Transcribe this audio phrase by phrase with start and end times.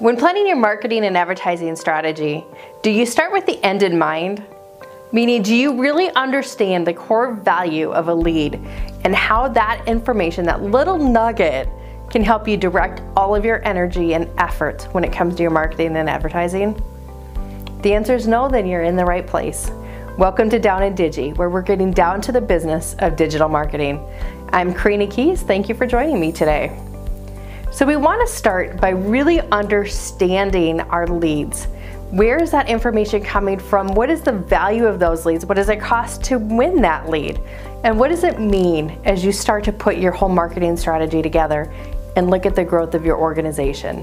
[0.00, 2.44] When planning your marketing and advertising strategy,
[2.82, 4.46] do you start with the end in mind?
[5.10, 8.60] Meaning, do you really understand the core value of a lead
[9.02, 11.68] and how that information, that little nugget,
[12.10, 15.50] can help you direct all of your energy and effort when it comes to your
[15.50, 16.80] marketing and advertising?
[17.82, 19.68] The answer is no, then you're in the right place.
[20.16, 24.00] Welcome to Down in Digi, where we're getting down to the business of digital marketing.
[24.50, 25.42] I'm Karina Keys.
[25.42, 26.78] Thank you for joining me today.
[27.78, 31.66] So we want to start by really understanding our leads.
[32.10, 33.94] Where is that information coming from?
[33.94, 35.46] What is the value of those leads?
[35.46, 37.40] What does it cost to win that lead?
[37.84, 41.72] And what does it mean as you start to put your whole marketing strategy together
[42.16, 43.98] and look at the growth of your organization?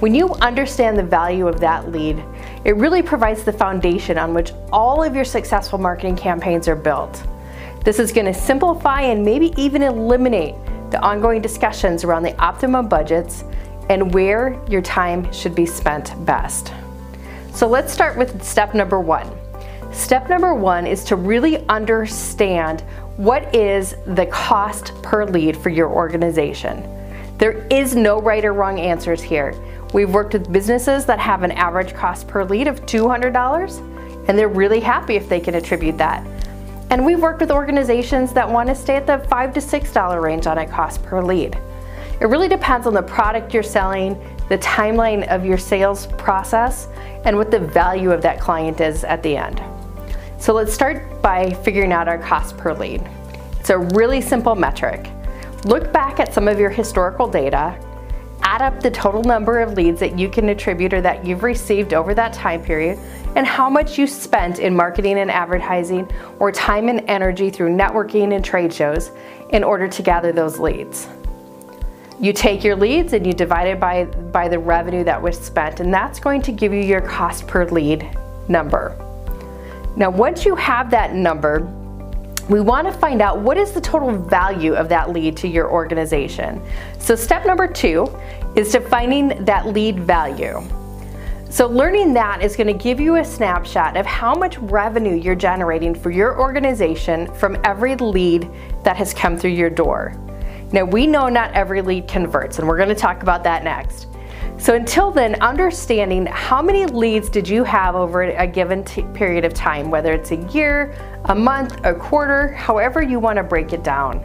[0.00, 2.24] When you understand the value of that lead,
[2.64, 7.22] it really provides the foundation on which all of your successful marketing campaigns are built.
[7.84, 10.54] This is going to simplify and maybe even eliminate
[10.94, 13.42] the ongoing discussions around the optimum budgets
[13.90, 16.72] and where your time should be spent best.
[17.52, 19.28] So let's start with step number one.
[19.92, 22.82] Step number one is to really understand
[23.16, 26.88] what is the cost per lead for your organization.
[27.38, 29.52] There is no right or wrong answers here.
[29.92, 34.46] We've worked with businesses that have an average cost per lead of $200 and they're
[34.46, 36.24] really happy if they can attribute that.
[36.90, 40.20] And we've worked with organizations that want to stay at the five to six dollar
[40.20, 41.58] range on a cost per lead.
[42.20, 44.14] It really depends on the product you're selling,
[44.48, 46.88] the timeline of your sales process,
[47.24, 49.62] and what the value of that client is at the end.
[50.38, 53.02] So let's start by figuring out our cost per lead.
[53.58, 55.08] It's a really simple metric.
[55.64, 57.78] Look back at some of your historical data
[58.54, 61.92] add up the total number of leads that you can attribute or that you've received
[61.92, 62.96] over that time period
[63.34, 68.32] and how much you spent in marketing and advertising or time and energy through networking
[68.32, 69.10] and trade shows
[69.50, 71.08] in order to gather those leads.
[72.20, 75.80] You take your leads and you divide it by, by the revenue that was spent,
[75.80, 78.08] and that's going to give you your cost per lead
[78.48, 78.96] number.
[79.96, 81.68] Now, once you have that number,
[82.48, 85.70] we want to find out what is the total value of that lead to your
[85.70, 86.60] organization.
[86.98, 88.06] So step number two
[88.56, 90.62] is defining that lead value.
[91.50, 95.36] So learning that is going to give you a snapshot of how much revenue you're
[95.36, 98.50] generating for your organization from every lead
[98.82, 100.14] that has come through your door.
[100.72, 104.08] Now we know not every lead converts and we're going to talk about that next.
[104.58, 109.54] So until then, understanding how many leads did you have over a given period of
[109.54, 110.94] time, whether it's a year,
[111.26, 114.24] a month, a quarter, however you want to break it down.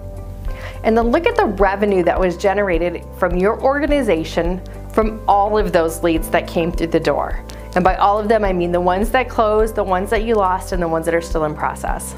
[0.84, 4.62] And then look at the revenue that was generated from your organization
[4.94, 7.44] from all of those leads that came through the door.
[7.76, 10.36] And by all of them, I mean the ones that closed, the ones that you
[10.36, 12.16] lost, and the ones that are still in process.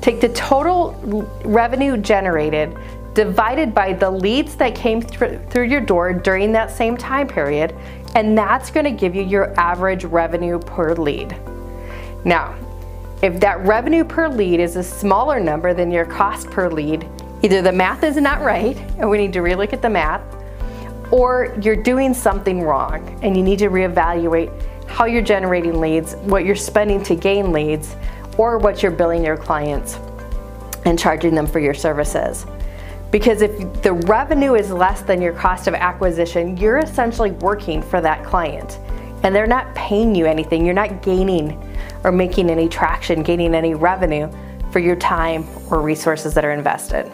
[0.00, 0.92] Take the total
[1.44, 2.76] revenue generated
[3.14, 7.74] divided by the leads that came through your door during that same time period,
[8.14, 11.36] and that's going to give you your average revenue per lead.
[12.24, 12.56] Now,
[13.22, 17.06] if that revenue per lead is a smaller number than your cost per lead,
[17.42, 20.22] either the math is not right and we need to relook at the math,
[21.10, 24.50] or you're doing something wrong and you need to reevaluate
[24.86, 27.96] how you're generating leads, what you're spending to gain leads,
[28.38, 29.98] or what you're billing your clients
[30.84, 32.46] and charging them for your services.
[33.10, 38.00] Because if the revenue is less than your cost of acquisition, you're essentially working for
[38.00, 38.78] that client
[39.22, 40.64] and they're not paying you anything.
[40.64, 41.60] You're not gaining
[42.04, 44.30] or making any traction, gaining any revenue
[44.70, 47.10] for your time or resources that are invested.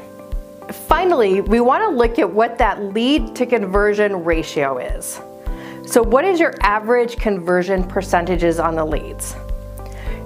[0.73, 5.21] Finally, we want to look at what that lead to conversion ratio is.
[5.87, 9.37] So what is your average conversion percentages on the leads?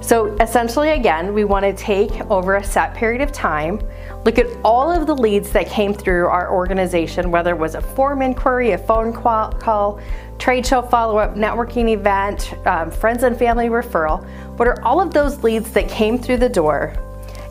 [0.01, 3.81] So essentially again, we want to take over a set period of time,
[4.25, 7.83] look at all of the leads that came through our organization, whether it was a
[7.83, 10.01] form inquiry, a phone call,
[10.39, 14.25] trade show follow-up, networking event, um, friends and family referral.
[14.57, 16.95] What are all of those leads that came through the door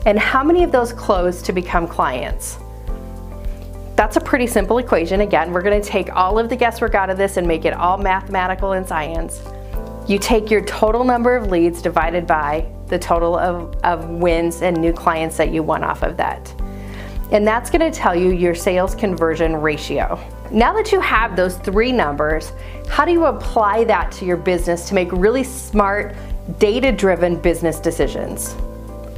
[0.04, 2.58] and how many of those closed to become clients?
[4.00, 5.20] That's a pretty simple equation.
[5.20, 7.98] Again, we're gonna take all of the guesswork out of this and make it all
[7.98, 9.42] mathematical and science.
[10.08, 14.74] You take your total number of leads divided by the total of, of wins and
[14.78, 16.50] new clients that you won off of that.
[17.30, 20.18] And that's gonna tell you your sales conversion ratio.
[20.50, 22.52] Now that you have those three numbers,
[22.88, 26.16] how do you apply that to your business to make really smart,
[26.58, 28.56] data-driven business decisions?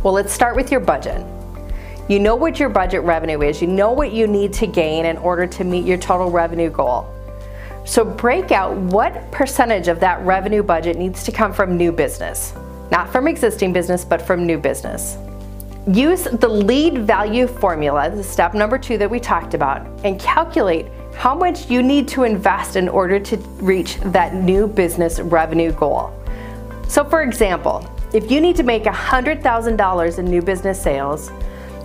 [0.03, 1.25] Well, let's start with your budget.
[2.13, 3.63] You know what your budget revenue is.
[3.63, 7.07] You know what you need to gain in order to meet your total revenue goal.
[7.87, 12.53] So break out what percentage of that revenue budget needs to come from new business.
[12.91, 15.17] Not from existing business, but from new business.
[15.91, 20.89] Use the lead value formula, the step number two that we talked about, and calculate
[21.15, 26.13] how much you need to invest in order to reach that new business revenue goal.
[26.89, 31.33] So, for example, if you need to make $100,000 in new business sales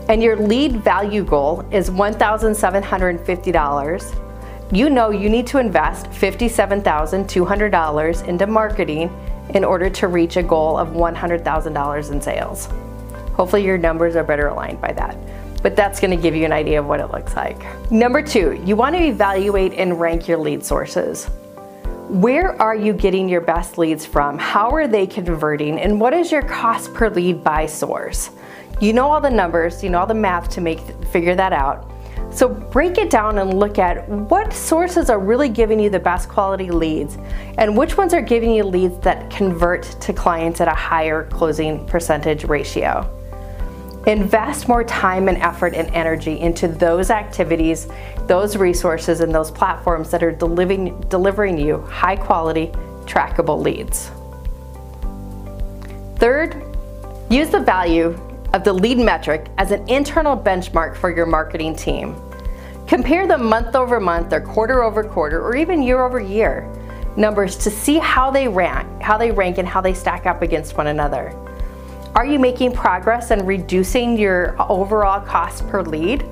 [0.10, 4.24] and your lead value goal is $1,750,
[4.72, 9.10] you know you need to invest $57,200 into marketing
[9.54, 12.68] in order to reach a goal of $100,000 in sales.
[13.34, 15.16] Hopefully, your numbers are better aligned by that
[15.62, 17.58] but that's gonna give you an idea of what it looks like.
[17.92, 21.26] Number two, you wanna evaluate and rank your lead sources.
[22.10, 24.38] Where are you getting your best leads from?
[24.38, 25.78] How are they converting?
[25.78, 28.30] And what is your cost per lead by source?
[28.80, 31.92] You know all the numbers, you know all the math to make figure that out.
[32.32, 36.30] So break it down and look at what sources are really giving you the best
[36.30, 37.18] quality leads
[37.58, 41.88] and which ones are giving you leads that convert to clients at a higher closing
[41.88, 43.12] percentage ratio.
[44.06, 47.88] Invest more time and effort and energy into those activities,
[48.28, 52.68] those resources, and those platforms that are delivering, delivering you high quality,
[53.06, 54.12] trackable leads.
[56.20, 56.64] Third,
[57.30, 58.18] use the value
[58.54, 62.16] of the lead metric as an internal benchmark for your marketing team.
[62.88, 66.72] Compare them month over month or quarter over quarter or even year over year
[67.18, 70.78] numbers to see how they rank, how they rank and how they stack up against
[70.78, 71.36] one another.
[72.16, 76.26] Are you making progress and reducing your overall cost per lead?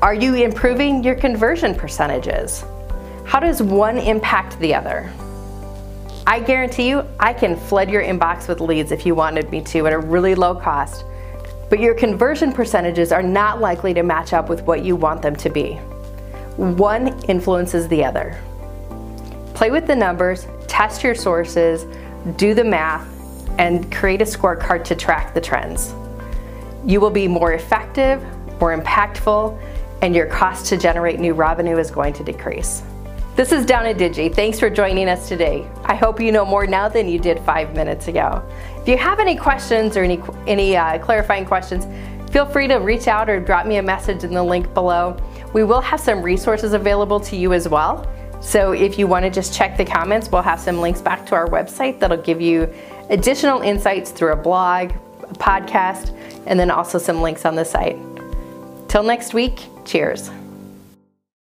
[0.00, 2.64] Are you improving your conversion percentages?
[3.26, 5.12] How does one impact the other?
[6.26, 9.86] I guarantee you, I can flood your inbox with leads if you wanted me to
[9.86, 11.04] at a really low cost,
[11.70, 15.36] but your conversion percentages are not likely to match up with what you want them
[15.36, 15.74] to be.
[16.56, 18.38] One influences the other.
[19.54, 21.86] Play with the numbers, test your sources,
[22.36, 23.06] do the math,
[23.58, 25.94] and create a scorecard to track the trends.
[26.84, 28.20] You will be more effective,
[28.60, 29.58] more impactful,
[30.02, 32.82] and your cost to generate new revenue is going to decrease.
[33.36, 34.34] This is Down in Digi.
[34.34, 35.66] Thanks for joining us today.
[35.84, 38.42] I hope you know more now than you did five minutes ago.
[38.82, 41.86] If you have any questions or any, any uh, clarifying questions,
[42.32, 45.16] feel free to reach out or drop me a message in the link below.
[45.54, 48.04] We will have some resources available to you as well.
[48.42, 51.36] So if you want to just check the comments, we'll have some links back to
[51.36, 52.72] our website that'll give you
[53.10, 54.90] additional insights through a blog,
[55.22, 56.14] a podcast,
[56.46, 57.96] and then also some links on the site.
[58.88, 60.30] Till next week, cheers.